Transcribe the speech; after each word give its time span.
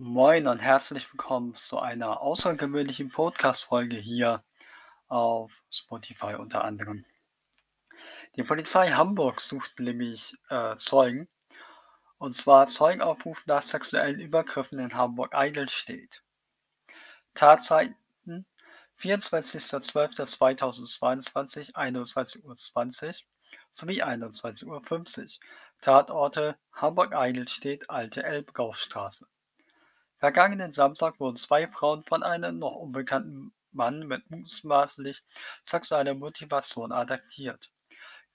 Moin 0.00 0.46
und 0.46 0.60
herzlich 0.60 1.12
willkommen 1.12 1.56
zu 1.56 1.80
einer 1.80 2.20
außergewöhnlichen 2.20 3.08
Podcast-Folge 3.08 3.96
hier 3.96 4.44
auf 5.08 5.50
Spotify 5.72 6.36
unter 6.36 6.62
anderem. 6.62 7.04
Die 8.36 8.44
Polizei 8.44 8.92
Hamburg 8.92 9.40
sucht 9.40 9.80
nämlich 9.80 10.36
äh, 10.50 10.76
Zeugen, 10.76 11.26
und 12.18 12.32
zwar 12.32 12.68
Zeugenaufruf 12.68 13.42
nach 13.46 13.64
sexuellen 13.64 14.20
Übergriffen 14.20 14.78
in 14.78 14.94
Hamburg-Eidelstedt. 14.94 16.22
Tatzeiten 17.34 18.46
24.12.2022, 19.00 21.74
21.20 21.74 22.44
Uhr 22.44 22.54
sowie 23.72 24.04
21.50 24.04 24.64
Uhr. 24.64 24.80
Tatorte 25.80 26.56
Hamburg-Eidelstedt, 26.72 27.90
Alte 27.90 28.22
Elbgaustraße. 28.22 29.26
Vergangenen 30.18 30.72
Samstag 30.72 31.20
wurden 31.20 31.36
zwei 31.36 31.68
Frauen 31.68 32.02
von 32.04 32.22
einem 32.22 32.58
noch 32.58 32.74
unbekannten 32.74 33.52
Mann 33.70 34.06
mit 34.06 34.28
mutmaßlich 34.30 35.22
sexueller 35.62 36.14
Motivation 36.14 36.90
attackiert. 36.90 37.70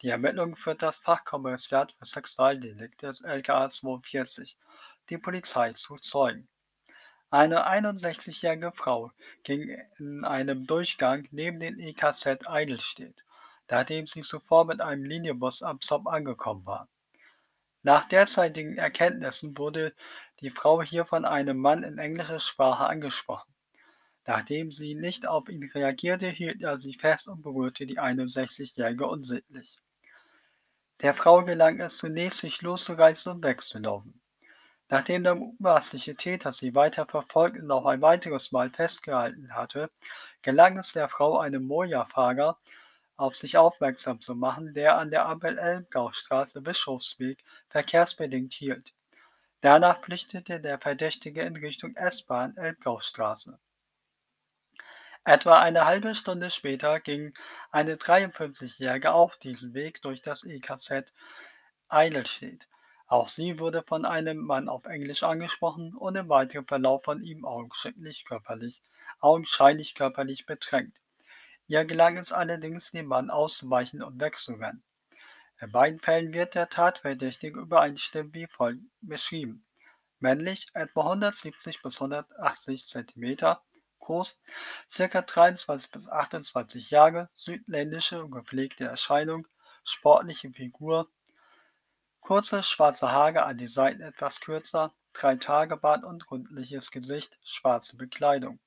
Die 0.01 0.09
Ermittlungen 0.09 0.55
führt 0.55 0.81
das 0.81 0.97
Fachkommissariat 0.99 1.93
für 1.93 2.05
Sexualdelikte 2.05 3.13
LKA 3.23 3.69
42, 3.69 4.57
die 5.09 5.17
Polizei 5.17 5.73
zu 5.73 5.97
Zeugen. 5.97 6.47
Eine 7.29 7.67
61-jährige 7.67 8.71
Frau 8.73 9.11
ging 9.43 9.75
in 9.97 10.23
einem 10.23 10.67
Durchgang 10.67 11.27
neben 11.31 11.59
den 11.59 11.79
EKZ 11.79 12.47
Eidelstedt, 12.47 13.25
nachdem 13.69 14.07
sie 14.07 14.21
zuvor 14.21 14.65
mit 14.65 14.81
einem 14.81 15.03
Linienbus 15.03 15.63
am 15.63 15.81
Zopp 15.81 16.07
angekommen 16.07 16.65
war. 16.65 16.87
Nach 17.81 18.07
derzeitigen 18.07 18.77
Erkenntnissen 18.77 19.57
wurde 19.57 19.93
die 20.39 20.49
Frau 20.49 20.81
hier 20.81 21.05
von 21.05 21.25
einem 21.25 21.57
Mann 21.57 21.83
in 21.83 21.97
englischer 21.97 22.39
Sprache 22.39 22.85
angesprochen. 22.85 23.53
Nachdem 24.25 24.71
sie 24.71 24.95
nicht 24.95 25.27
auf 25.27 25.49
ihn 25.49 25.63
reagierte, 25.73 26.27
hielt 26.27 26.61
er 26.61 26.77
sie 26.77 26.93
fest 26.93 27.27
und 27.27 27.41
berührte 27.41 27.85
die 27.85 27.99
61-Jährige 27.99 29.05
unsittlich. 29.05 29.79
Der 31.01 31.13
Frau 31.13 31.43
gelang 31.43 31.79
es 31.79 31.97
zunächst, 31.97 32.39
sich 32.39 32.61
loszureißen 32.61 33.33
und 33.33 33.43
wegzulaufen. 33.43 34.21
Nachdem 34.89 35.23
der 35.23 35.35
mutmaßliche 35.35 36.15
Täter 36.15 36.51
sie 36.51 36.75
weiter 36.75 37.05
verfolgt 37.05 37.57
und 37.57 37.67
noch 37.67 37.85
ein 37.85 38.01
weiteres 38.01 38.51
Mal 38.51 38.69
festgehalten 38.69 39.53
hatte, 39.55 39.89
gelang 40.41 40.77
es 40.77 40.93
der 40.93 41.09
Frau, 41.09 41.39
einem 41.39 41.63
Moja-Fahrer 41.65 42.57
auf 43.17 43.35
sich 43.35 43.57
aufmerksam 43.57 44.21
zu 44.21 44.35
machen, 44.35 44.73
der 44.73 44.97
an 44.97 45.09
der 45.09 45.25
Ampel 45.25 45.57
Elbgaustraße 45.57 46.61
Bischofsweg 46.61 47.43
verkehrsbedingt 47.69 48.53
hielt. 48.53 48.93
Danach 49.63 50.01
flüchtete 50.03 50.59
der 50.59 50.77
Verdächtige 50.77 51.41
in 51.43 51.55
Richtung 51.55 51.95
S-Bahn 51.95 52.57
Elbgaustraße. 52.57 53.57
Etwa 55.23 55.61
eine 55.61 55.85
halbe 55.85 56.15
Stunde 56.15 56.51
später 56.51 56.99
ging 56.99 57.33
eine 57.71 57.95
53-Jährige 57.95 59.13
auch 59.13 59.35
diesen 59.37 59.73
Weg 59.73 60.01
durch 60.01 60.21
das 60.21 60.43
EKZ 60.43 61.13
Eidelstedt. 61.87 62.67
Auch 63.07 63.29
sie 63.29 63.57
wurde 63.57 63.85
von 63.87 64.03
einem 64.03 64.39
Mann 64.39 64.67
auf 64.67 64.83
Englisch 64.83 65.23
angesprochen 65.23 65.95
und 65.95 66.17
im 66.17 66.27
weiteren 66.27 66.67
Verlauf 66.67 67.05
von 67.05 67.23
ihm 67.23 67.45
augenscheinlich 67.45 68.25
körperlich, 68.25 68.81
augenscheinlich 69.21 69.95
körperlich 69.95 70.45
bedrängt. 70.45 70.97
Ihr 71.67 71.85
gelang 71.85 72.17
es 72.17 72.33
allerdings, 72.33 72.91
dem 72.91 73.05
Mann 73.05 73.29
auszuweichen 73.29 74.03
und 74.03 74.19
wegzurennen. 74.19 74.83
In 75.61 75.71
beiden 75.71 75.99
Fällen 75.99 76.33
wird 76.33 76.55
der 76.55 76.69
Tatverdächtige 76.69 77.59
übereinstimmend 77.59 78.33
wie 78.33 78.47
folgt 78.47 78.81
beschrieben: 79.01 79.65
Männlich, 80.19 80.67
etwa 80.73 81.01
170 81.01 81.81
bis 81.81 82.01
180 82.01 82.87
cm, 82.87 83.37
groß, 83.99 84.41
ca. 84.95 85.21
23 85.21 85.91
bis 85.91 86.09
28 86.09 86.89
Jahre, 86.89 87.29
südländische 87.33 88.23
und 88.23 88.31
gepflegte 88.31 88.85
Erscheinung, 88.85 89.47
sportliche 89.83 90.51
Figur, 90.51 91.09
kurze 92.21 92.63
schwarze 92.63 93.11
Haare 93.11 93.43
an 93.43 93.57
den 93.57 93.67
Seiten 93.67 94.01
etwas 94.01 94.39
kürzer, 94.39 94.93
drei 95.13 95.35
Tage 95.35 95.77
Bart 95.77 96.03
und 96.03 96.29
rundliches 96.31 96.91
Gesicht, 96.91 97.37
schwarze 97.43 97.95
Bekleidung 97.95 98.59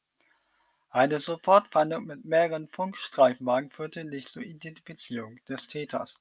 eine 0.91 1.21
Sofortfahndung 1.21 2.05
mit 2.05 2.25
mehreren 2.25 2.69
Funkstreifenwagen 2.69 3.71
führte 3.71 4.05
nicht 4.05 4.29
zur 4.29 4.43
Identifizierung 4.43 5.39
des 5.49 5.67
Täters. 5.67 6.21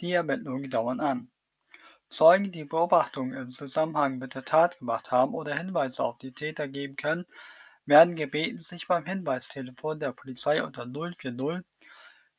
Die 0.00 0.12
Ermittlungen 0.12 0.70
dauern 0.70 1.00
an. 1.00 1.30
Zeugen, 2.08 2.50
die 2.52 2.64
Beobachtungen 2.64 3.34
im 3.34 3.50
Zusammenhang 3.50 4.18
mit 4.18 4.34
der 4.34 4.44
Tat 4.44 4.78
gemacht 4.78 5.10
haben 5.10 5.34
oder 5.34 5.54
Hinweise 5.56 6.02
auf 6.02 6.16
die 6.18 6.32
Täter 6.32 6.68
geben 6.68 6.96
können, 6.96 7.26
werden 7.84 8.16
gebeten, 8.16 8.60
sich 8.60 8.86
beim 8.86 9.04
Hinweistelefon 9.04 10.00
der 10.00 10.12
Polizei 10.12 10.62
unter 10.62 10.86
040 10.86 11.64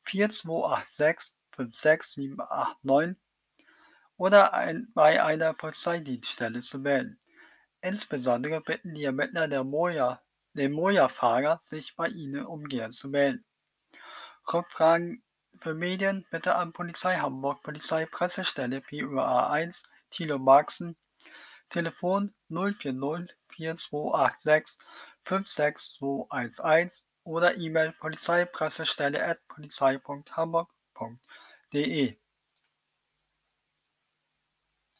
4286 0.04 1.36
56789 1.52 3.16
oder 4.16 4.54
ein, 4.54 4.90
bei 4.94 5.22
einer 5.22 5.54
Polizeidienststelle 5.54 6.62
zu 6.62 6.78
melden. 6.78 7.18
Insbesondere 7.80 8.60
bitten 8.60 8.94
die 8.94 9.04
Ermittler 9.04 9.48
der 9.48 9.64
Moja 9.64 10.20
den 10.54 10.72
Moja-Fahrer, 10.72 11.60
sich 11.68 11.94
bei 11.96 12.08
Ihnen 12.08 12.44
umgehend 12.44 12.94
zu 12.94 13.08
melden. 13.08 13.44
Rückfragen 14.52 15.22
für 15.58 15.74
Medien 15.74 16.26
bitte 16.30 16.54
an 16.54 16.72
Polizei 16.72 17.16
Hamburg 17.16 17.62
Polizeipressestelle 17.62 18.80
PUA 18.80 19.50
1 19.50 19.82
Thilo 20.10 20.38
Marxen 20.38 20.96
Telefon 21.68 22.32
040 22.48 23.36
4286 23.48 24.78
56211 25.24 27.02
oder 27.24 27.56
E-Mail 27.56 27.92
polizeipressestelle 27.92 29.24
at 29.24 29.46
polizei.hamburg.de 29.48 32.16